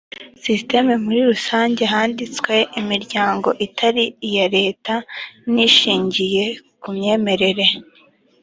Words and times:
system 0.45 0.85
muri 1.05 1.19
rusange 1.29 1.81
handitswe 1.93 2.53
imiryango 2.81 3.49
itari 3.65 4.03
iya 4.29 4.47
leta 4.57 4.93
n 5.53 5.55
ishingiye 5.67 6.45
ku 6.81 6.87
myemerere 6.97 7.65